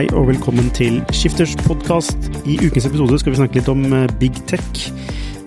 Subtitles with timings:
[0.00, 2.16] Hei og velkommen til Skifters podkast.
[2.48, 4.78] I ukens episode skal vi snakke litt om eh, big tech.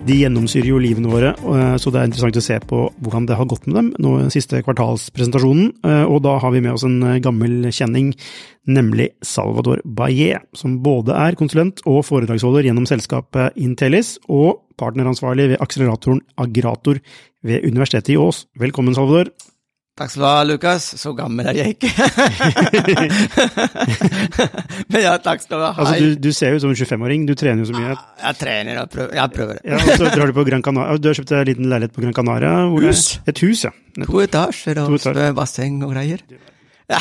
[0.05, 3.39] De gjennomsyrer jo livene våre, eh, så det er interessant å se på hvordan det
[3.39, 5.71] har gått med dem nå siste kvartalspresentasjonen.
[5.89, 8.11] Eh, og da har vi med oss en gammel kjenning,
[8.69, 15.65] nemlig Salvador Baillé, som både er konsulent og foredragsholder gjennom selskapet Intelis, og partneransvarlig ved
[15.65, 17.01] akseleratoren Agrator
[17.41, 18.45] ved Universitetet i Ås.
[18.61, 19.33] Velkommen, Salvador.
[19.93, 20.85] Takk skal du ha, Lukas.
[20.97, 21.89] Så gammel er jeg ikke.
[24.89, 25.73] Men ja, takk skal du ha.
[25.77, 27.93] Altså, du, du ser jo ut som en 25-åring, du trener jo så mye.
[28.23, 29.11] Jeg trener og prøver.
[29.19, 29.59] Jeg prøver.
[29.69, 30.95] Ja, og så drar du på Gran Canaria.
[30.97, 32.53] Du har kjøpt deg en liten leilighet på Gran Canaria.
[32.73, 33.03] Hus.
[33.19, 33.71] Det, et hus, ja.
[34.07, 35.35] To etasjer og To etasjer.
[35.37, 36.23] basseng og greier.
[36.89, 36.99] Ja.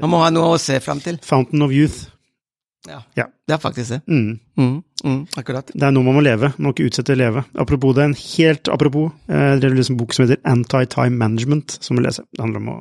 [0.00, 1.20] Man må ha noe å se fram til.
[1.26, 2.06] Fountain of Youth.
[2.88, 3.28] Ja, Ja.
[3.46, 4.00] det er faktisk det.
[4.10, 4.40] Mm.
[4.58, 5.72] Mm, mm, akkurat.
[5.74, 7.44] Det er nå man må leve, man må ikke utsette å leve.
[7.62, 11.98] Apropos det, en helt apropos, eh, det er en bok som heter Anti-Time Management, som
[11.98, 12.26] vi leser.
[12.32, 12.76] Det handler om å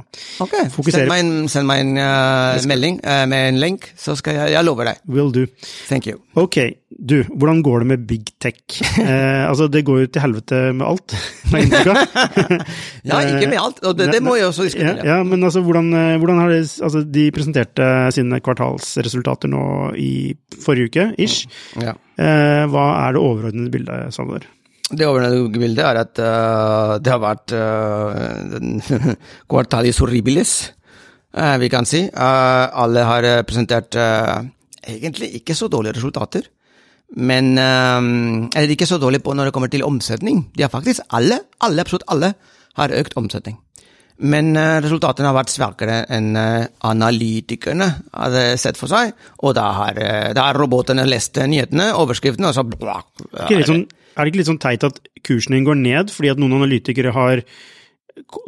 [0.45, 0.69] okay.
[0.73, 1.05] Fokusere.
[1.05, 4.55] send meg en, send meg en uh, melding uh, med en link, så skal jeg
[4.55, 5.01] Jeg lover deg.
[5.07, 5.45] will do.
[5.87, 6.19] Thank you.
[6.39, 6.57] Ok,
[6.91, 8.61] du, hvordan går det med big tech?
[9.01, 11.15] Eh, altså, det går jo til helvete med alt,
[11.51, 12.11] med inntrykk.
[13.09, 15.07] Ja, ikke med alt, og det, det må jeg også Ja, diskutere.
[15.07, 15.89] ja, men altså, hvordan,
[16.21, 19.63] hvordan har det Altså, de presenterte sine kvartalsresultater nå
[19.97, 20.11] i
[20.61, 21.49] forrige uke, ish.
[21.81, 21.95] Ja.
[22.19, 24.45] Eh, hva er det overordnede bildet, Sander?
[24.91, 27.53] Det overordnede bildet er at uh, det har vært
[29.51, 30.55] uh, horribilis,
[31.37, 32.03] uh, vi kan si.
[32.11, 36.49] Uh, alle har presentert egentlig ikke så dårlige resultater.
[37.11, 40.45] Men Eller ikke så dårlige på når det kommer til omsetning.
[40.55, 42.33] De har faktisk alle, alle, absolutt alle,
[42.75, 43.57] har økt omsetning.
[44.21, 49.15] Men eh, resultatene har vært svakere enn eh, analytikerne hadde sett for seg.
[49.41, 53.69] Og da har, eh, da har robotene lest nyhetene, overskriftene, og så blak, er, det
[53.69, 56.59] sånn, er det ikke litt sånn teit at kursen din går ned fordi at noen
[56.59, 57.43] analytikere har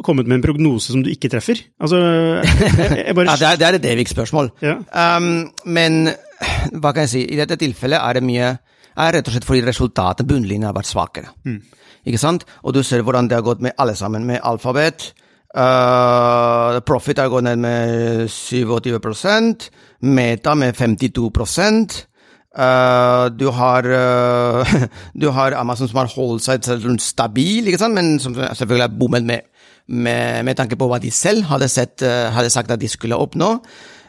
[0.04, 1.64] kommet med en prognose som du ikke treffer?
[1.82, 1.98] Altså,
[2.44, 4.52] jeg, bare Ja, det er, det et evig spørsmål.
[4.62, 4.76] Ja.
[4.92, 6.12] Um, men
[6.76, 8.52] hva kan jeg si, i dette tilfellet er det mye
[8.94, 11.32] er rett og slett fordi resultatet, bunnlinjen, har vært svakere.
[12.04, 12.44] Ikke sant?
[12.62, 15.10] Og du ser hvordan det har gått med alle sammen, med alfabet.
[15.54, 19.68] Uh, profit har gått ned med 27%
[20.02, 21.30] Meta med 52
[22.54, 24.74] Uh, du, har, uh,
[25.20, 27.96] du har Amazon som har holdt seg stabil, ikke sant?
[27.98, 29.48] men som selvfølgelig er bommet med,
[29.90, 33.18] med, med tanke på hva de selv hadde, sett, uh, hadde sagt at de skulle
[33.18, 33.56] oppnå.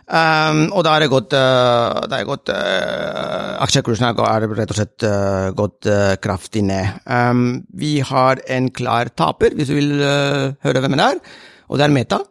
[0.06, 5.90] Um, og da har gått, uh, gått uh, Aksjekursen har rett og slett uh, gått
[5.90, 7.02] uh, kraftig ned.
[7.10, 11.22] Um, vi har en klar taper, hvis du vil uh, høre hvem det er,
[11.66, 12.22] og det er Meta.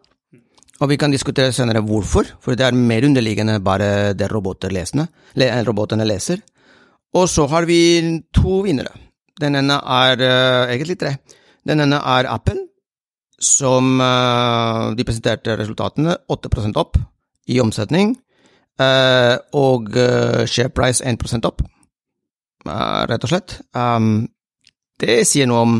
[0.82, 5.06] Og vi kan diskutere senere hvorfor, for det er mer underliggende bare det roboter lesene,
[5.38, 6.42] le, robotene leser.
[7.14, 7.78] Og så har vi
[8.34, 8.92] to vinnere.
[9.40, 11.16] Den ene er eh, egentlig tre.
[11.66, 12.66] Den ene er Apple,
[13.38, 16.98] som eh, de presenterte resultatene 8 opp
[17.50, 18.14] i omsetning,
[18.80, 21.62] uh, og uh, share price 1 opp,
[22.66, 23.58] uh, rett og slett.
[23.76, 24.26] Um,
[25.00, 25.76] det sier noe om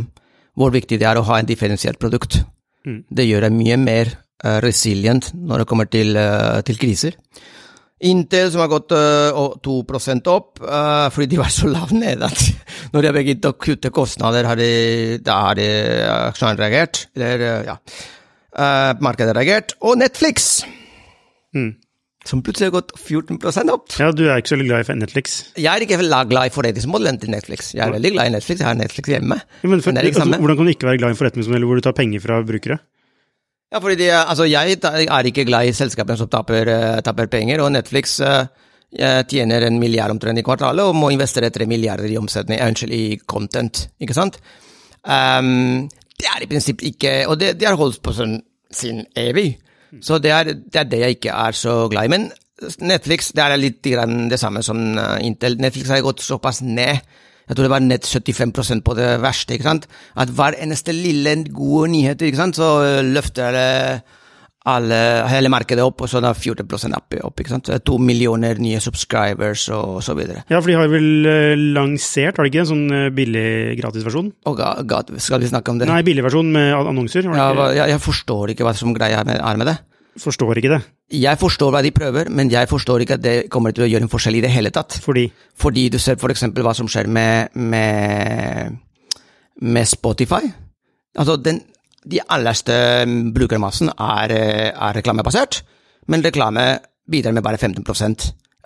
[0.59, 2.43] hvor viktig det er å ha en differensiert produkt.
[2.85, 3.01] Mm.
[3.11, 4.13] Det gjør deg mye mer
[4.45, 7.17] uh, resilient når det kommer til, eh, til kriser.
[8.05, 9.75] Intel som har gått uh, å- 2
[10.29, 12.43] opp, uh, fordi de var så lavt nede at
[12.93, 15.69] når de har begynt å kutte kostnader, har de, da har de
[16.11, 17.07] aksjonærene reagert.
[17.17, 17.79] Eller, eh, ja.
[18.55, 19.73] Eh, markedet har reagert.
[19.83, 20.65] Og Netflix,
[21.55, 21.75] Mm.
[22.25, 23.93] som plutselig har gått 14 opp.
[24.01, 25.35] Ja, du er ikke så veldig glad i Netflix.
[25.61, 27.75] Jeg er ikke glad i forretningsmodellen til Netflix.
[27.75, 29.39] Jeg er veldig glad i Netflix, jeg har Netflix hjemme.
[29.63, 31.81] Ja, men for, Men altså, hvordan kan du ikke være glad i en forretningsmodell hvor
[31.81, 32.79] du tar penger fra brukere?
[33.75, 37.61] Ja, fordi de, altså jeg er ikke glad i selskapene som taper, eh, taper penger,
[37.65, 38.47] og Netflix eh,
[39.27, 42.95] tjener en milliard omtrent i kvartalet og må investere tre milliarder i omsetning, eh, unnskyld,
[42.95, 44.39] i content, ikke sant?
[45.05, 48.39] Um, det er i prinsipp ikke Og det, det har holdt på sånn
[48.73, 49.59] siden evig.
[50.03, 52.13] Så det er, det er det jeg ikke er så glad i.
[52.15, 52.31] Men
[52.81, 55.59] Netflix det er litt det samme som uh, Intel.
[55.61, 57.03] Netflix har gått såpass ned.
[57.45, 59.55] Jeg tror det var nett 75% på det verste.
[59.55, 59.89] ikke sant?
[60.17, 63.73] At hver eneste lille gode nyheter, ikke sant, så løfter det
[64.65, 67.69] alle, hele markedet opp, og så da 14 opp, opp, ikke sant?
[67.85, 70.45] To millioner nye subscribers og så videre.
[70.49, 74.31] Ja, for de har vel uh, lansert, har de ikke, en sånn uh, billig gratisversjon?
[74.49, 75.91] Oh God, skal vi snakke om det?
[75.91, 77.29] Nei, billigversjon med annonser.
[77.29, 79.77] Ja, jeg, jeg, forstår ikke hva som greia er med, er med det.
[80.23, 80.81] Forstår ikke det.
[81.13, 84.07] Jeg forstår hva de prøver, men jeg forstår ikke at det kommer til å gjøre
[84.07, 84.97] en forskjell i det hele tatt.
[85.05, 85.27] Fordi?
[85.61, 88.79] Fordi du ser for eksempel hva som skjer med, med,
[89.61, 90.47] med Spotify.
[91.19, 91.61] Altså, den,
[92.05, 92.75] de allerste
[93.35, 94.35] brukermassen er,
[94.73, 95.63] er reklamebasert,
[96.09, 96.79] men reklame
[97.11, 97.85] bidrar med bare 15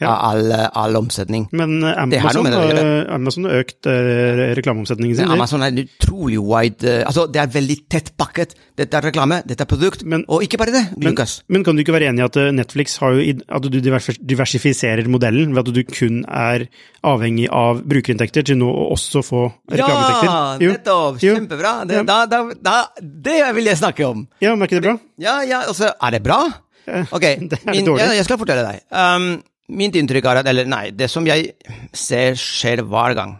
[0.01, 0.11] ja.
[0.11, 1.49] av all, all, omsetning.
[1.57, 2.81] Men uh, Amazon, har,
[3.15, 5.33] Amazon har økt uh, reklameomsetningen sin?
[5.35, 8.55] Amazon er utrolig wide Altså, det er veldig tett pakket.
[8.79, 11.41] Dette er reklame, dette er produkt, men, og ikke bare det, Lukas.
[11.47, 15.09] Men, men, kan du ikke være enig i at Netflix har jo at du diversifiserer
[15.11, 16.69] modellen ved at du kun er
[17.07, 19.43] avhengig av brukerinntekter til nå å også få
[19.73, 20.31] reklameinntekter?
[20.31, 21.21] Ja, nettopp!
[21.23, 21.75] Kjempebra!
[21.89, 22.07] Det, ja.
[22.07, 24.25] da, da, da, det vil jeg snakke om.
[24.45, 24.97] Ja, men er ikke det bra?
[25.23, 26.41] Ja, ja, altså, er det bra?
[26.89, 27.27] Ok,
[27.73, 28.85] min, jeg, jeg skal fortelle deg.
[28.93, 29.31] Um,
[29.69, 31.53] Mitt inntrykk er at, eller nei, det som jeg
[31.93, 33.35] ser skjer hver gang,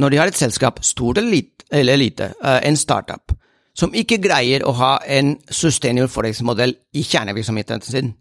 [0.00, 3.34] når de har et selskap, stort eller lite, eller lite uh, en startup,
[3.74, 8.14] som ikke greier å ha en sustainable forex-modell i kjernevirksomheten sin,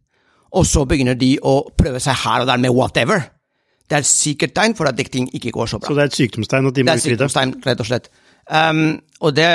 [0.53, 3.23] og så begynner de å prøve seg her og der med whatever,
[3.89, 5.87] det er et sikkert tegn for at ting ikke går så bra.
[5.87, 6.87] Så det er et sykdomstegn at de må utvide?
[6.87, 8.09] Det er et sykdomstegn, rett og slett.
[8.51, 9.47] Um, og det,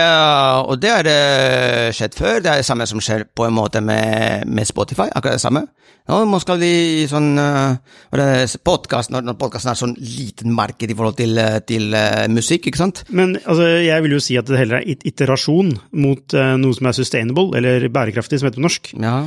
[0.64, 2.38] og det har uh, skjedd før.
[2.40, 5.10] Det er det samme som skjer på en måte med, med Spotify.
[5.12, 5.66] akkurat det samme.
[6.08, 6.70] Nå skal vi
[7.02, 11.58] i sånn uh, podcast, Når, når podkasten er sånn liten marked i forhold til, uh,
[11.68, 13.02] til uh, musikk, ikke sant?
[13.12, 16.88] Men altså, jeg vil jo si at det heller er iterasjon mot uh, noe som
[16.88, 18.94] er sustainable, eller bærekraftig, som heter på norsk.
[18.96, 19.18] Ja.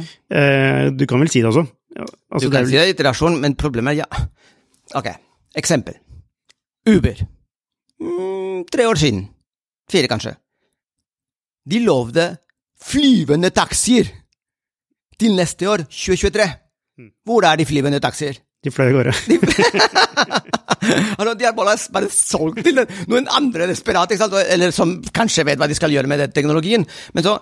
[0.89, 1.67] du kan vel si det også?
[1.99, 4.25] Altså, du kan det si det, iterasjon, men problemet er ja.
[4.97, 5.11] Ok,
[5.61, 5.99] eksempel.
[6.89, 7.21] Uber.
[8.01, 9.27] Mm, tre år siden
[9.91, 10.35] Fire, kanskje.
[11.71, 12.29] De lovde
[12.81, 14.07] flyvende taxier
[15.19, 16.47] til neste år, 2023.
[16.97, 17.11] Hmm.
[17.27, 18.39] Hvor er de flyvende taxier?
[18.63, 19.13] De fløy av gårde.
[20.81, 22.81] altså, de har bare, bare solgt til
[23.11, 26.85] noen andre desperate, eller som kanskje vet hva de skal gjøre med den teknologien.
[27.15, 27.37] Men så,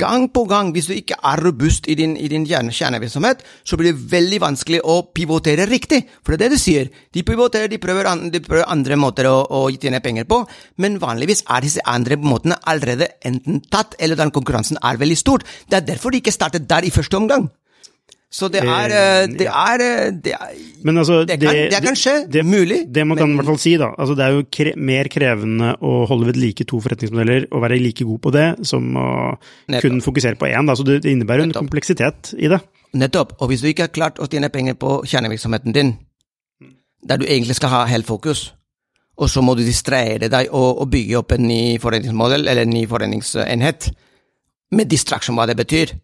[0.00, 3.92] gang på gang, hvis du ikke er robust i din, i din kjernevirksomhet, så blir
[3.92, 6.02] det veldig vanskelig å pivotere riktig.
[6.24, 6.90] For det er det du sier.
[7.14, 10.42] De pivoterer, de prøver, an, de prøver andre måter å, å, tjene penger på,
[10.82, 15.46] men vanligvis er disse andre måtene allerede enten tatt, eller den konkurransen er veldig stor.
[15.70, 17.48] Det er derfor de ikke startet der i første omgang.
[18.30, 20.50] Så det er eh, Det er, eh, det er,
[20.86, 22.12] Men altså, det, kan, det kan skje.
[22.30, 22.84] Det, mulig.
[22.86, 23.90] Det man kan i hvert fall si, da.
[23.98, 27.80] Altså, det er jo kre mer krevende å holde ved like to forretningsmodeller og være
[27.82, 29.08] like god på det, som å
[29.66, 29.82] Nettopp.
[29.82, 30.70] kun fokusere på én.
[30.70, 30.76] Da.
[30.78, 32.60] Så det, innebærer jo en kompleksitet i det.
[32.94, 33.34] Nettopp.
[33.40, 35.96] Og hvis du ikke har klart å tjene penger på kjernevirksomheten din,
[37.02, 38.52] der du egentlig skal ha helt fokus,
[39.18, 42.72] og så må du distrahere deg og, og bygge opp en ny forretningsmodell eller en
[42.78, 43.90] ny forretningsenhet,
[44.70, 45.96] med distraksjon, hva det betyr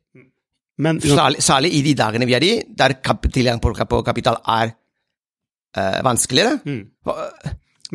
[0.78, 2.94] men, særlig, særlig, i de dagene vi er i, der
[3.32, 4.72] tilgang på, på kapital er
[5.78, 6.58] uh, vanskeligere.
[6.64, 6.82] Mm.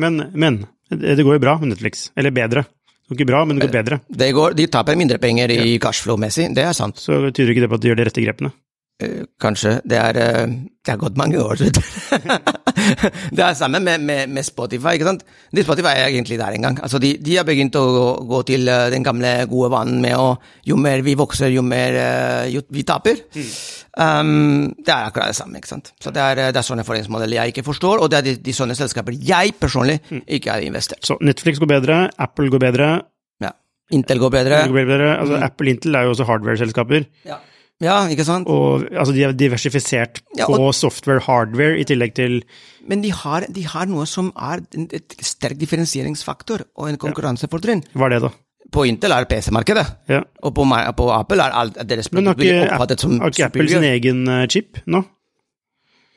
[0.02, 2.08] Men, men, det går jo bra med Netflix.
[2.16, 2.64] Eller bedre.
[2.66, 4.00] Det går ikke bra, men det går bedre.
[4.08, 5.78] Det går, de taper mindre penger i ja.
[5.82, 6.98] cashflow-messig, det er sant.
[6.98, 8.52] Så tyder ikke det på at de gjør de rette grepene?
[9.02, 9.78] Uh, kanskje.
[9.88, 10.50] Det er, uh,
[10.84, 11.64] det er gått mange år, du.
[13.36, 14.94] det er samme med, med, med, Spotify.
[14.94, 15.24] ikke sant?
[15.50, 16.78] De Spotify er egentlig der en gang.
[16.84, 20.18] Altså, de, de har begynt å gå, gå, til uh, den gamle, gode vanen med
[20.18, 20.34] å
[20.68, 21.96] jo mer vi vokser, jo mer
[22.52, 23.24] jo, vi taper.
[23.34, 23.48] Mm.
[23.92, 25.58] Um, det er akkurat det samme.
[25.58, 25.94] ikke sant?
[26.00, 28.54] Så Det er, det er sånne forretningsmodeller jeg ikke forstår, og det er de, de
[28.56, 30.26] sånne selskaper jeg personlig mm.
[30.38, 31.00] ikke har investert.
[31.06, 32.90] Så Netflix går bedre, Apple går bedre.
[33.42, 33.56] Ja.
[33.96, 34.60] Intel går bedre.
[34.62, 35.16] Intel går bedre.
[35.16, 35.48] Altså, mm.
[35.48, 37.08] Apple Intel er jo også hardware-selskaper.
[37.28, 37.40] Ja.
[37.82, 38.50] Ja, ikke sant?
[38.50, 42.40] Og altså, de er diversifisert ja, og, på software, hardware, i tillegg til
[42.88, 44.62] Men de har, de har noe som er
[44.94, 47.82] et sterk differensieringsfaktor og en konkurransefortrinn.
[47.96, 48.32] Hva er det, da?
[48.72, 50.22] På Intel er PC-markedet, ja.
[50.42, 50.64] og på,
[50.96, 54.78] på, Apple er alt deres Men har ikke, har ikke Apple sin egen uh, chip
[54.86, 55.02] nå?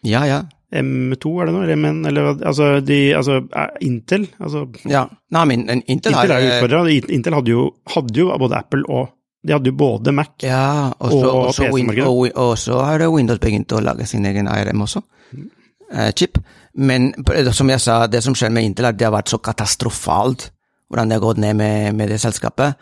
[0.06, 0.44] Ja, ja.
[0.76, 3.42] M2 er det nå, eller MN, eller altså, de, altså
[3.82, 6.82] Intel, altså Ja, Nei, men Intel, Intel har er utfordra.
[6.90, 9.12] Intel hadde jo, hadde jo både Apple og
[9.46, 12.08] de hadde jo både Mac ja, også, og PC-markedet.
[12.10, 15.04] Og, og, så har Windows begynt å lage sin egen ARM også.
[15.36, 15.48] Mm.
[15.94, 16.40] Eh, chip.
[16.74, 17.12] Men
[17.54, 20.50] som jeg sa, det som skjer med Intel, er at det har vært så katastrofalt
[20.90, 22.78] hvordan det har gått ned med, med det selskapet.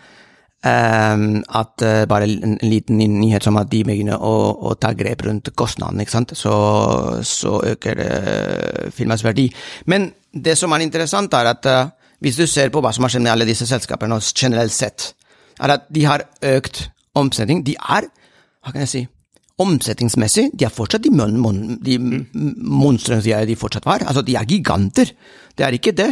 [0.63, 4.93] Um, at uh, bare en, en, liten nyhet som at de begynner å, å ta
[4.96, 6.32] grep rundt kostnadene, ikke sant?
[6.39, 6.53] Så,
[7.27, 9.50] så øker uh, filmens verdi.
[9.91, 11.91] Men det som er interessant, er at uh,
[12.24, 15.10] hvis du ser på hva som har skjedd med alle disse selskapene generelt sett,
[15.60, 17.63] er at de har økt omsetning.
[17.65, 18.07] De er,
[18.63, 19.03] hva kan jeg si,
[19.63, 24.05] omsetningsmessig, de er fortsatt de, mon mon de monstrene de, de fortsatt var.
[24.07, 25.13] Altså, de er giganter.
[25.57, 26.10] Det er ikke det.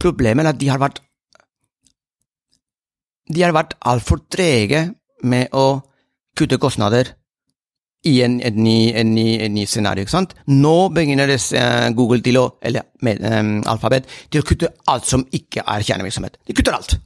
[0.00, 1.02] Problemet er at de har vært
[3.24, 4.90] De har vært altfor trege
[5.24, 5.80] med å
[6.36, 7.14] kutte kostnader
[8.04, 10.04] i en, en, ny, en, ny, en ny scenario.
[10.04, 10.34] ikke sant?
[10.52, 15.08] Nå begynner det, uh, Google til å, eller med, um, Alphabet til å kutte alt
[15.08, 16.36] som ikke er kjernevirksomhet.
[16.44, 16.98] De kutter alt.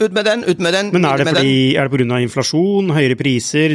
[0.00, 0.90] Ut med den, ut med den.
[0.94, 3.74] Men er det, fordi, er det på grunn av inflasjon, høyere priser,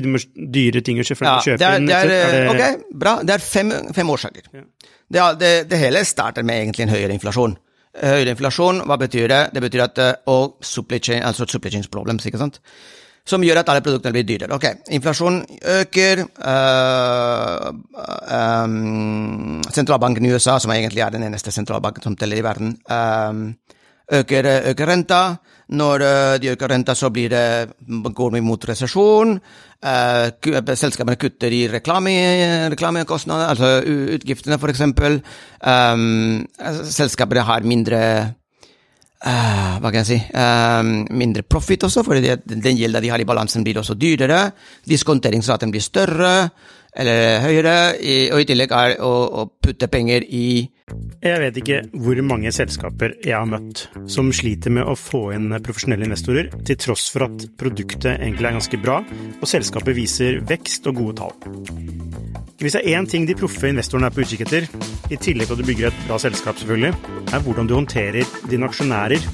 [0.56, 2.14] dyre ting å kjøpe, Ja, det er, det er?
[2.14, 3.18] Er det- ok, bra.
[3.24, 4.42] Det er fem, fem årsaker.
[4.54, 7.58] Det, er- det, det hele starter med egentlig en høyere inflasjon.
[8.02, 9.42] Høyere inflasjon, hva betyr det?
[9.54, 12.60] Det betyr at eh, Og supply chain, altså supply chain problems, ikke sant?
[13.26, 14.52] Som gjør at alle produktene blir dyrere.
[14.56, 15.44] Ok, inflasjon
[15.76, 16.24] øker.
[16.40, 17.68] øh,
[18.32, 23.46] øh, sentralbanken i USA, som egentlig er den eneste sentralbanken som teller i verden, øhm,
[24.12, 25.36] øker, øker renta.
[25.70, 27.70] Når øh, de øker renta, så det,
[28.16, 29.40] går vi mot resesjon.
[30.76, 33.82] Selskapene kutter i reklame, reklamekostnader, altså
[34.16, 35.22] utgiftene, eksempel.
[35.60, 36.48] Um,
[36.88, 38.34] selskapene har mindre
[39.24, 40.18] Eh, hva kan jeg si,
[41.16, 44.50] mindre profit også, for den gjelda de har i balansen blir også dyrere.
[44.84, 46.34] Diskonteringsraten blir større
[47.00, 47.76] eller høyere,
[48.34, 50.46] og i tillegg er å, å putte penger i
[51.24, 55.50] Jeg vet ikke hvor mange selskaper jeg har møtt som sliter med å få inn
[55.64, 59.00] profesjonelle investorer, til tross for at produktet egentlig er ganske bra,
[59.40, 61.34] og selskapet viser vekst og gode tall.
[62.62, 64.70] Hvis det er én ting de proffe investorene er på utkikk etter,
[65.12, 66.94] i tillegg til at du bygger et bra selskap, selvfølgelig,
[67.34, 69.28] er hvordan du håndterer dine aksjonærer,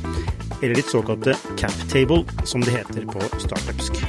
[0.62, 4.04] eller ditt såkalte cap table, som det heter på startupsk.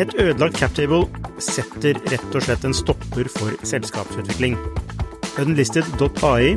[0.00, 1.04] Et ødelagt captable
[1.44, 4.54] setter rett og slett en stopper for selskapsutvikling.
[5.40, 6.54] Unlisted.ai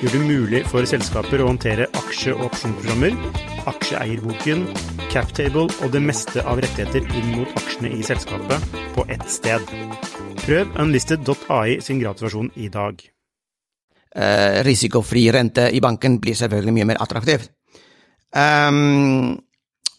[0.00, 3.12] gjør det mulig for selskaper å håndtere aksje- og opsjonsprogrammer,
[3.68, 4.64] aksjeeierboken,
[5.12, 9.76] captable og det meste av rettigheter inn mot aksjene i selskapet på ett sted.
[10.46, 13.04] Prøv unlisted.ai sin gratisversjon i dag.
[14.16, 17.50] eh, risikofri rente i banken blir selvfølgelig mye mer attraktivt.
[18.32, 19.36] Ehm,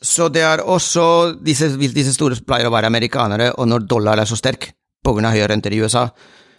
[0.01, 4.29] så det er også disse, disse store pleier å være amerikanere, og når dollar er
[4.29, 4.71] så sterk
[5.03, 5.31] pga.
[5.31, 6.07] høye renter i USA,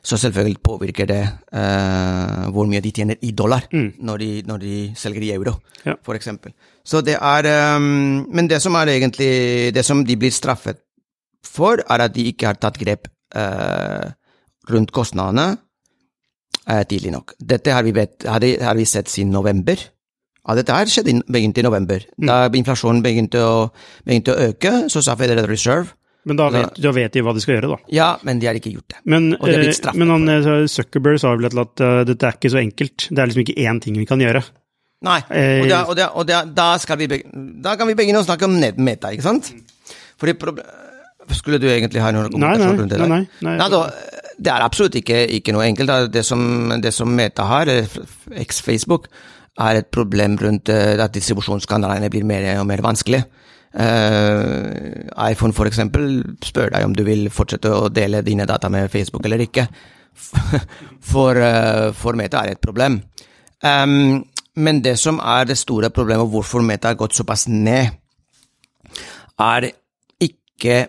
[0.02, 1.20] så selvfølgelig påvirker det
[1.54, 5.94] uh, hvor mye de tjener i dollar når, de, når de selger i euro, Ja.
[6.14, 6.52] eksempel.
[6.84, 10.78] Så det er um, Men det som er egentlig Det som de blir straffet
[11.44, 14.10] for, er at de ikke har tatt grep uh,
[14.70, 15.58] rundt kostnadene
[16.70, 17.34] uh, tidlig nok.
[17.38, 19.76] Dette har vi, vet, har, de, har vi sett siden november.
[20.48, 22.04] Ja, dette her skjedde begynte i november.
[22.16, 23.56] Da inflasjonen begynte å,
[24.06, 25.92] begynte å øke, så sa Federal Reserve
[26.28, 27.78] Men da vet, da vet de hva de skal gjøre, da.
[27.92, 29.02] ja, men de har ikke gjort det.
[29.04, 31.84] Men, Og det er blitt eh, straffet men han, eh, Zuckerberg sa vel et at
[31.84, 33.06] eh, dette er ikke så enkelt.
[33.12, 34.42] Det er liksom ikke én ting vi kan gjøre.
[35.06, 38.26] Nei, og, da, og, da, og da, da, vi begynne, da kan vi begynne å
[38.26, 39.52] snakke om meta, ikke sant?
[40.18, 40.34] Fordi
[41.38, 42.98] Skulle du egentlig ha noen Nei, nei, kommunikasjon rundt det?
[43.04, 43.20] nei, nei.
[43.46, 43.68] nei, nei.
[43.70, 45.92] da, det er absolutt ikke, ikke noe enkelt.
[46.14, 46.42] Det som,
[46.82, 47.70] det som Meta har,
[48.42, 49.06] eks-Facebook,
[49.58, 53.22] er et problem rundt eh, at distribusjonskanalene blir mer og mer vanskelig.
[53.68, 59.26] Uh, iPhone eksempel spør deg om du vil fortsette å dele dine data med Facebook
[59.28, 59.66] eller ikke.
[61.12, 62.96] For, uh, for Meta er et problem.
[63.62, 64.24] Um,
[64.58, 67.92] men det som er det store problemet, og hvorfor Meta har gått såpass ned,
[69.38, 69.68] er
[70.18, 70.80] ikke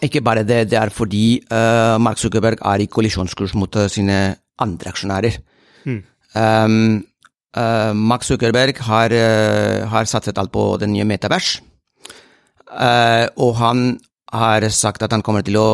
[0.00, 4.20] ikke bare det, det er fordi uh, Mark Zuckerberg er i kollisjonskurs mot sine
[4.58, 5.36] andre aksjonærer.
[6.32, 7.02] Um,
[7.56, 11.58] eh, Max Zuckerberg har, uh, har satset alt på den nye metavers.
[12.70, 13.98] Uh, og han
[14.30, 15.68] har sagt at han kommer til å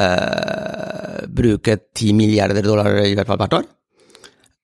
[0.00, 3.66] eh, bruke 10 milliarder dollar i hvert fall hvert år.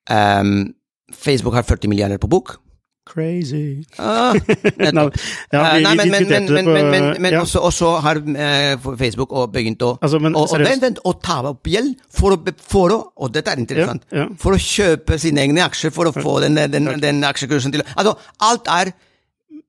[0.09, 0.73] Um,
[1.12, 2.57] Facebook har 40 milliarder på bok.
[3.04, 3.82] Crazy.
[3.99, 4.32] Ah,
[4.78, 5.16] nettopp.
[5.50, 7.40] Ja, vi, nei, men, men, men, men, på men, men, men ja.
[7.42, 11.66] også, også har eh, Facebook begynt å Altså, men og, og, vent, vent, ta opp
[11.66, 14.06] gjeld for å, for å Og dette er interessant.
[14.14, 14.28] Ja.
[14.38, 18.14] For å kjøpe sine egne aksjer, for å få den, den, den aksjekursen til Altså,
[18.47, 18.94] alt er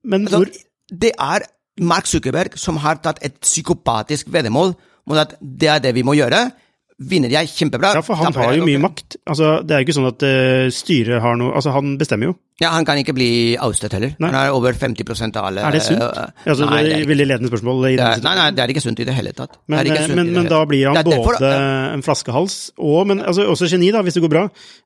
[0.06, 0.44] Men altså,
[0.88, 1.48] Det er
[1.82, 4.76] Mark Zuckerberg som har tatt et psykopatisk veddemål
[5.10, 6.46] mot at det er det vi må gjøre.
[6.94, 7.88] Vinner jeg, kjempebra.
[7.96, 9.16] ja, for han har jo mye makt.
[9.26, 12.34] Altså, det er jo ikke sånn at uh, styret har noe Altså, han bestemmer jo.
[12.62, 14.12] Ja, Han kan ikke bli oustet heller.
[14.22, 14.28] Nei.
[14.30, 15.98] Han er over 50 av alle Er det sunt?
[15.98, 17.82] Uh, Altså, nei, det er veldig ledende spørsmål.
[17.90, 19.56] I Det er, nei, nei, det er ikke sunt i det hele tatt.
[19.58, 21.50] Det Men, eh, men, men da blir han er derfor- både
[21.96, 24.44] en flaskehals og men, altså, også geni, da, hvis det går bra.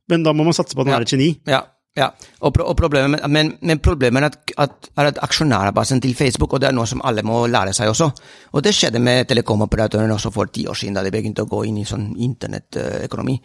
[0.08, 0.98] Men da må man satse på at han Ja.
[1.02, 1.28] er et geni.
[1.46, 1.60] Ja,
[1.98, 2.08] ja.
[2.40, 6.62] Og, pro og problemet, men, men problemet er at, at, at aksjonærbasen til Facebook, og
[6.62, 8.08] det er noe som alle må lære seg også,
[8.52, 11.64] og det skjedde med telekomoperatørene også for ti år siden, da de begynte å gå
[11.68, 13.38] inn i sånn internettøkonomi.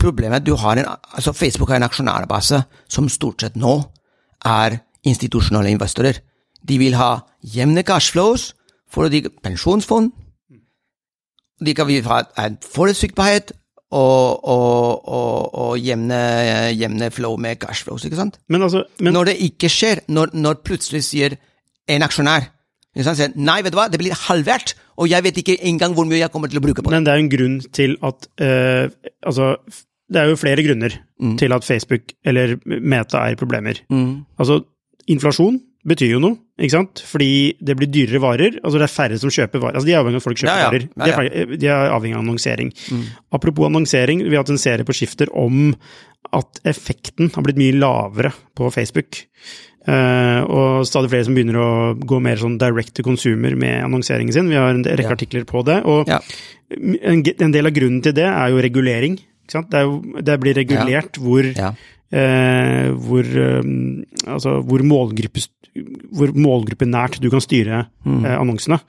[0.00, 3.78] Problemet er at du har en, altså Facebook har en aksjonærbase som stort sett nå
[4.44, 6.20] er institusjonale investorer.
[6.64, 8.52] De vil ha jevne cashflows
[8.92, 10.12] for de pensjonsfond.
[11.64, 13.52] De kan vil ha en forutsigbarhet
[13.94, 16.18] og, og, og, og jevne,
[16.74, 18.40] jevne flow med cashflows, ikke sant?
[18.50, 21.36] Men altså men, Når det ikke skjer, når, når plutselig sier
[21.88, 22.50] en aksjonær
[22.94, 26.20] sier, Nei, vet du hva, det blir halvert, og jeg vet ikke engang hvor mye
[26.22, 26.98] jeg kommer til å bruke på det.
[26.98, 28.84] Men det er jo en grunn til at uh,
[29.26, 29.48] Altså,
[30.12, 31.36] det er jo flere grunner Mm.
[31.38, 33.78] til at Facebook eller Meta er problemer.
[33.88, 34.24] problemer.
[34.38, 34.64] Altså,
[35.08, 37.02] inflasjon betyr jo noe, ikke sant?
[37.04, 37.28] Fordi
[37.60, 38.54] det blir dyrere varer.
[38.62, 39.76] Altså, det er færre som kjøper varer.
[39.76, 40.70] Altså, de er avhengig av at folk kjøper Ja, ja.
[40.70, 40.86] varer.
[40.94, 42.72] De, er, ferdig- de er avhengig av annonsering.
[43.36, 45.74] Apropos annonsering, vi har hatt en serie på Skifter om
[46.34, 49.20] at effekten har blitt mye lavere på Facebook.
[49.84, 51.66] Uh, og stadig flere som begynner å
[52.00, 54.48] gå mer sånn direct to consumer med annonseringen sin.
[54.48, 55.12] Vi har en rekke Ja.
[55.12, 55.82] artikler på det.
[55.84, 59.18] og en, en del av grunnen til det er jo regulering.
[59.44, 59.68] Ikke sant?
[59.70, 63.60] Det, jo, det blir regulert hvor, eh, hvor, eh,
[64.32, 65.44] altså, hvor, målgruppe,
[66.14, 68.24] hvor målgruppenært du kan styre Mm.
[68.24, 68.80] eh, annonsene.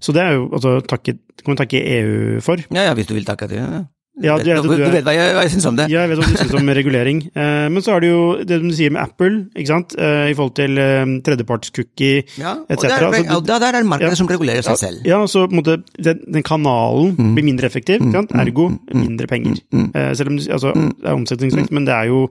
[0.00, 2.56] Så det er jo altså, takket, kan man takke EU for.
[2.72, 3.58] ja, ja, hvis du vil takke det.
[3.58, 3.84] Ja.
[4.22, 5.86] Ja, du, du- vet, du- du, vet hva jeg, hva jeg syns om det.
[5.88, 7.22] Ja, jeg vet hva du syns om regulering.
[7.34, 9.94] Eh, men så har du jo det du sier med Apple, ikke sant?
[9.96, 12.82] Eh, i forhold til eh, tredjepartscookie Ja, etc.
[12.82, 14.14] der, Altså, og der, er markedet Ja.
[14.20, 15.00] som regulerer seg selv.
[15.08, 17.34] Ja, så måte, den, den kanalen Mm.
[17.36, 18.32] blir mindre effektiv, ikke sant?
[18.36, 19.56] ergo mindre penger.
[19.72, 20.92] Eh, selv om du- altså, Mm.
[21.00, 22.28] det er omsetningsvekt, men det er jo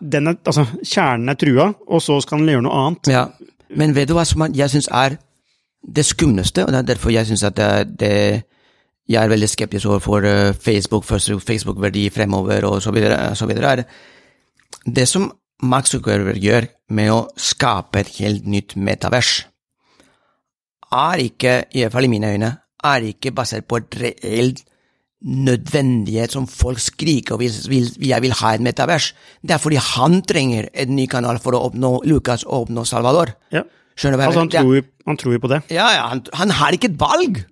[0.00, 3.10] den er, altså, Kjernen er trua, og så skal den gjøre noe annet.
[3.12, 3.24] Ja,
[3.76, 5.18] men vet du hva som jeg syns er
[5.88, 8.14] det skumleste, og det er derfor jeg syns at det, det
[9.08, 13.84] jeg er veldig skeptisk overfor eh, Facebook, Facebook-verdi fremover og så videre, så videre, er
[14.84, 15.30] det som
[15.62, 19.46] Mark Zuckerberg gjør med å skape et helt nytt metavers,
[20.94, 22.52] er ikke, i hvert fall i mine øyne,
[22.84, 24.62] er ikke basert på et reelt
[25.24, 29.10] nødvendighet som folk skriker og vil, jeg vil ha et metavers.
[29.42, 33.34] Det er fordi han trenger en ny kanal for å oppnå Lucas og oppnå Salvador.
[33.54, 33.64] Ja.
[33.98, 34.62] Skjønner du hva jeg Altså, han mener?
[34.62, 35.62] tror, jo, han tror jo på det.
[35.74, 37.42] Ja, ja, han, han har ikke et valg.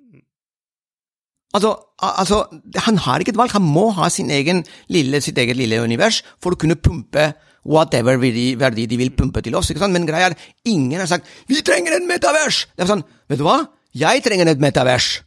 [1.57, 2.45] Altså, altså,
[2.87, 3.55] han har ikke et valg.
[3.57, 7.33] Han må ha sin egen lille, sitt eget lille univers for å kunne pumpe
[7.67, 9.73] whatever verdi, de vil pumpe til oss.
[9.73, 9.97] ikke sant?
[9.97, 10.37] Men greia er,
[10.71, 12.67] ingen har sagt 'vi trenger en metavers'.
[12.77, 13.67] Det er sånn, vet du hva?
[13.95, 15.23] Jeg trenger et metavers.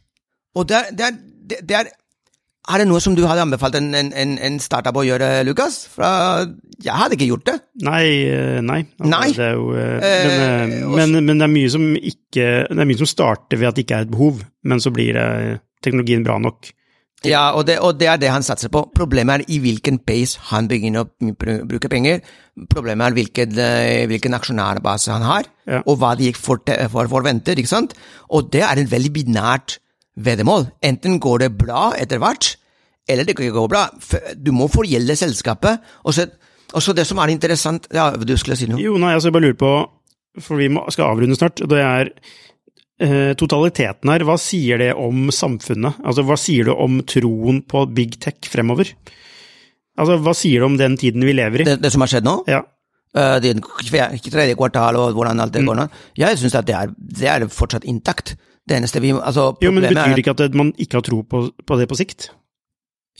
[0.54, 1.16] Og det er, det er,
[1.60, 1.90] det er
[2.68, 5.78] er det noe som du hadde anbefalt en, en, en, startup å gjøre, Lukas?
[5.94, 6.04] For
[6.84, 7.54] jeg hadde ikke gjort det.
[7.86, 8.82] Nei, eh, nei.
[9.00, 9.30] Altså, Nei.
[9.36, 12.88] Det jo, eh, Eh, men, eh, men, men det er mye som ikke Det er
[12.88, 16.24] mye som starter ved at det ikke er et behov, men så blir det teknologien
[16.26, 16.70] bra nok.
[17.24, 18.86] Ja, og det, og det er det han satser på.
[18.96, 21.34] Problemet er i hvilken pace han begynner å
[21.68, 22.22] bruke penger.
[22.72, 23.58] Problemet er hvilken,
[24.08, 25.82] hvilken aksjonærbase han har, Ja.
[25.84, 27.60] og hva de for, for, forventer.
[27.60, 27.92] ikke sant?
[28.32, 29.78] Og det er en veldig binært
[30.16, 30.68] veddemål.
[30.82, 32.54] Enten går det bra etter hvert,
[33.10, 33.86] eller det kan ikke gå bra.
[34.36, 35.80] Du må forgjelde selskapet.
[36.04, 36.26] Og så,
[36.74, 38.80] og så det som er interessant Ja, du skulle si noe?
[38.82, 39.72] Jo, nei, altså jeg bare lurer på,
[40.40, 42.12] for vi må, skal avrunde snart, det er
[43.02, 44.26] eh, totaliteten her.
[44.28, 46.02] Hva sier det om samfunnet?
[46.04, 48.92] Altså, hva sier det om troen på big tech fremover?
[50.00, 51.70] Altså, hva sier det om den tiden vi lever i?
[51.72, 52.36] Det, det som har skjedd nå?
[52.50, 52.62] Ja.
[53.10, 53.56] Uh, det
[54.30, 55.88] tredje kvartal og hvordan alt det går nå.
[56.20, 58.36] Jeg syns at det er, det er fortsatt intakt.
[58.68, 61.46] Det eneste vi altså, Jo, men betyr det ikke at man ikke har tro på,
[61.66, 62.30] på det på sikt?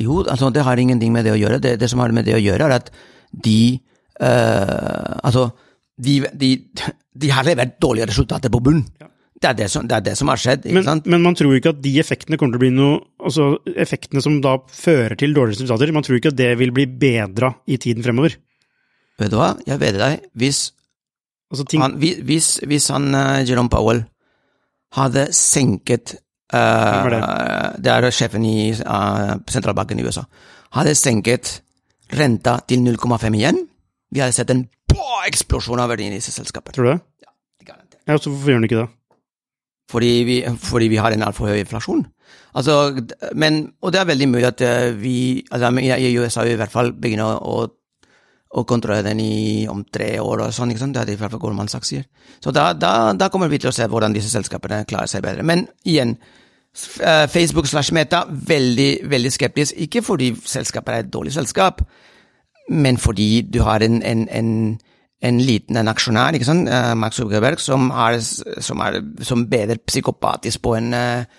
[0.01, 1.61] Jo, altså det har ingenting med det å gjøre.
[1.63, 2.91] Det, det som har med det å gjøre, er at
[3.31, 3.61] de
[4.21, 5.51] eh, Altså,
[6.01, 6.51] de, de,
[7.13, 8.85] de har levert dårlige resultater på bunn.
[9.41, 10.67] Det, er det, som, det er det som har skjedd.
[10.67, 11.09] ikke Men, sant?
[11.09, 14.39] men man tror ikke at de effektene kommer til å bli noe Altså effektene som
[14.45, 18.05] da fører til dårlige resultater, man tror ikke at det vil bli bedra i tiden
[18.05, 18.37] fremover.
[19.21, 20.71] Vet du hva, jeg vedder deg, hvis
[21.51, 24.05] Altså ting han, hvis, hvis han uh, Jerome Powell
[24.97, 26.17] hadde senket
[26.55, 27.23] uh, det?
[27.85, 27.93] det?
[27.95, 30.25] er sjefen i uh, sentralbanken i USA.
[30.77, 31.61] Hadde senket
[32.17, 33.65] renta til 0,5 igjen,
[34.11, 34.65] vi hadde sett en
[35.29, 36.75] eksplosjon av verdien i disse selskapene.
[36.75, 37.01] Tror du det?
[38.09, 38.89] Ja, så hvorfor gjør den ikke det?
[39.91, 42.05] Fordi vi, fordi vi har en altfor høy inflasjon.
[42.55, 42.75] Altså,
[43.39, 46.93] men, og det er veldig mulig at eh, vi altså, i USA i hvert fall
[46.95, 47.67] begynner å,
[48.51, 50.97] å kontrollere den i om tre år og sånn, ikke sant?
[50.97, 52.07] Det er i hvert fall Goldman sier.
[52.43, 55.45] Så da, da, da kommer vi til å se hvordan disse selskapene klarer seg bedre.
[55.47, 56.17] Men igjen,
[56.99, 59.79] eh, Facebook slash Meta, veldig, veldig skeptisk.
[59.87, 61.85] Ikke fordi selskapet er et dårlig selskap,
[62.71, 64.51] men fordi du har en, en, en,
[65.23, 69.79] en liten en aksjonær, ikke sant, Max Mark Zuckerberg, som, er, som, er, som bedre
[69.87, 71.39] psykopatisk på en eh,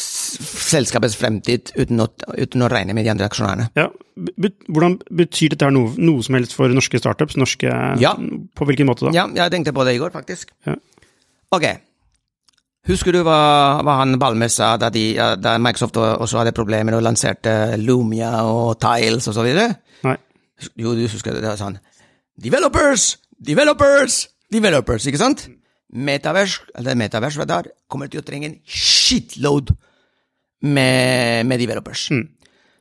[0.00, 2.06] selskapets fremtid uten å,
[2.38, 3.68] uten å regne med de andre aksjonærene.
[3.78, 3.88] Ja,
[4.68, 7.36] hvordan Betyr dette noe, noe som helst for norske startups?
[7.40, 8.14] Norske, Ja.
[8.54, 9.12] På hvilken måte da?
[9.16, 10.54] Ja, jeg tenkte på det i går, faktisk.
[10.66, 10.76] Ja.
[11.54, 11.66] Ok.
[12.88, 15.10] Husker du hva, hva han Balme sa da, de,
[15.42, 19.74] da Microsoft også hadde problemer og lanserte Lumia og Tiles og så videre?
[20.06, 20.16] Nei.
[20.80, 21.76] Jo, du husker det, det var sånn
[22.38, 23.16] Developers!
[23.38, 24.22] Developers!
[24.50, 25.44] Developers, ikke sant?
[25.88, 29.72] Metavers, eller Metavers, hva det er, kommer til å trenge en shitload
[30.62, 32.08] med, med developers.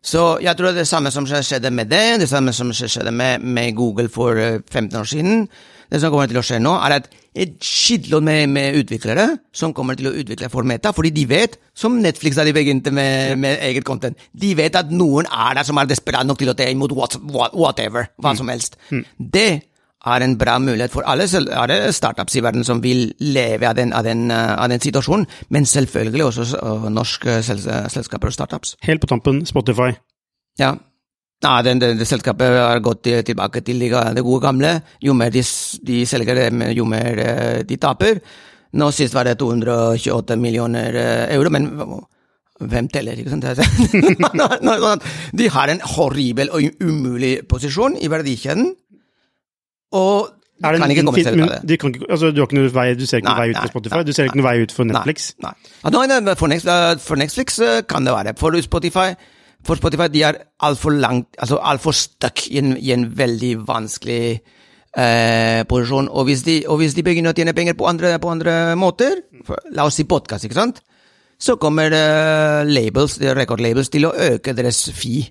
[0.07, 3.11] Så jeg tror det er det samme som skjedde med det, det samme som skjedde
[3.11, 5.47] med, med Google for eh, 15 år siden.
[5.91, 9.73] Det som kommer til å skje nå, er at et skittlån med, med utviklere som
[9.75, 13.37] kommer til å utvikle for Meta, fordi de vet, som Netflix da de begynte med,
[13.39, 16.57] med eget content, de vet at noen er der som er desperat nok til å
[16.57, 18.75] ta imot what, what, whatever, hva som helst.
[19.17, 19.49] Det
[20.15, 23.93] er en bra mulighet for alle, alle startups i verden som vil leve av den,
[23.93, 28.75] av den, eh, av den situasjonen, men selvfølgelig også eh, norske sel- selskaper og startups.
[28.87, 29.93] Helt på tampen, Spotify.
[30.59, 30.75] Ja.
[31.45, 34.71] Nei, det, det, det selskapet har gått tilbake til de det gode gamle.
[35.05, 35.43] Jo mer de,
[35.85, 38.21] de selger, jo mer eh, de taper.
[38.77, 41.69] Nå sist var det 228 millioner eh, euro, men
[42.57, 43.45] hvem teller, ikke sant?
[45.37, 48.71] De har en horribel og umulig posisjon i verdikjeden,
[49.91, 51.69] og Er det kan ikke komme fin- seg ut av det.
[51.69, 53.59] Du, kan ikke, altså, du, har ikke noe vei, du ser ikke noen vei ut
[53.61, 53.95] på Spotify?
[53.95, 55.27] nei, Du ser ikke noen vei ut for Netflix?
[55.45, 55.51] Nei.
[55.85, 56.35] nei.
[56.35, 58.33] For, Netflix, for Netflix eh, kan det være.
[58.39, 59.13] For Spotify,
[59.65, 64.21] for Spotify de er altfor langt, altså altfor stuck i en, i en veldig vanskelig
[64.97, 66.09] eh, posisjon.
[66.09, 69.21] Og hvis, de, og hvis de begynner å tjene penger på andre, på andre måter,
[69.45, 70.81] for, la oss si podkast, ikke sant,
[71.37, 75.27] så kommer eh, labels, rekordlabels til å øke deres fee.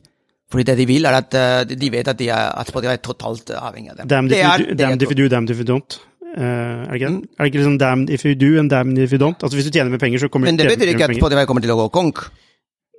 [0.51, 3.03] Fordi det de vil, er at eh, de vet at, de er, at Spotify er
[3.03, 4.11] totalt avhengig av dem.
[4.13, 5.99] Damned if, er- you, det damned if you do, damned if you don't.
[6.37, 7.23] Uh, er, det ikke, mm.
[7.23, 9.41] er det ikke liksom damned if you do and damned if you don't?
[9.43, 11.09] Altså Hvis du tjener med penger, så kommer Men du det til å betyr ikke
[11.09, 11.17] at.
[11.19, 12.27] Spotify kommer til å gå konk.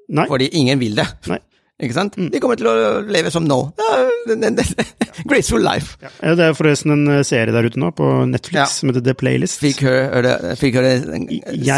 [0.10, 0.26] Nei.
[0.28, 1.06] Fordi ingen vil det.
[1.32, 1.40] Nei.
[1.84, 2.16] Ikke sant?
[2.18, 3.60] De kommer til å leve som nå.
[3.78, 3.90] Ja,
[5.32, 5.98] Graceful life.
[6.22, 8.66] Ja, det er forresten en eh, serie der ute nå, på Netflix, Ja.
[8.70, 9.60] som heter The Playlist.
[9.64, 11.26] Fikk høre, fikk høre den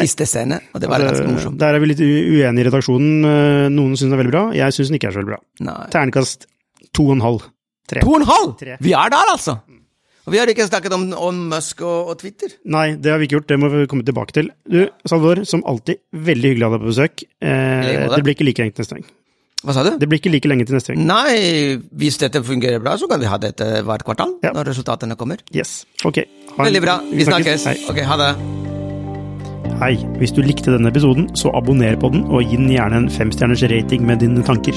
[0.03, 1.59] siste scene, og det var Altså, ganske morsomt.
[1.61, 3.15] Der er vi litt uenige i redaksjonen.
[3.29, 5.41] Eh, Noen syns den er veldig bra, jeg syns den ikke er så veldig bra.
[5.69, 5.79] Nei.
[5.95, 6.47] Ternekast
[6.95, 7.49] to og en halv.
[7.89, 8.01] Tre.
[8.05, 8.55] To og en halv!
[8.59, 8.75] Tre.
[8.85, 9.59] Vi er der, altså!
[10.27, 12.51] Og vi har ikke snakket om, om Musk og, og Twitter.
[12.69, 14.51] Nei, det har vi ikke gjort, det må vi komme tilbake til.
[14.69, 17.23] Du, Salvor, som alltid, veldig hyggelig å ha deg på besøk.
[17.41, 19.07] Eh, det blir ikke like engt neste gang.
[19.59, 19.91] Hva sa du?
[19.99, 21.03] Det blir ikke like lenge til neste uke.
[21.03, 24.53] Nei, hvis dette fungerer bra, så kan vi ha dette hvert kvartal, Ja.
[24.55, 25.41] når resultatene kommer.
[25.51, 26.21] Yes, ok.
[26.57, 26.99] Ha Veldig bra.
[27.11, 27.65] Vi snakkes.
[27.67, 27.75] Hei.
[27.91, 28.29] Ok, ha det.
[29.79, 33.09] Hei, hvis du likte denne episoden, så abonner på den, og gi den gjerne en
[33.09, 34.75] femstjerners rating med dine tanker.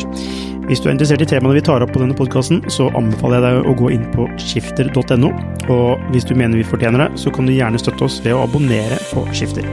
[0.68, 3.46] Hvis du er interessert i temaene vi tar opp på denne podkasten, så anbefaler jeg
[3.48, 5.32] deg å gå inn på skifter.no,
[5.74, 8.44] og hvis du mener vi fortjener det, så kan du gjerne støtte oss ved å
[8.46, 9.66] abonnere på Skifter.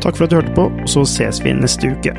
[0.00, 2.14] Takk for at du hørte på, så ses vi neste uke.